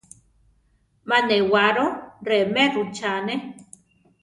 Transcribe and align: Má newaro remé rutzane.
Má 1.09 1.17
newaro 1.29 1.87
remé 2.27 2.63
rutzane. 2.73 3.35